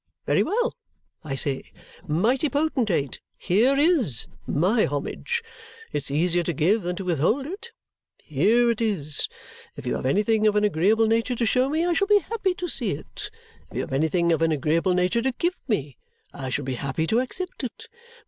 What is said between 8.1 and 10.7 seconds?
Here it is. If you have anything of an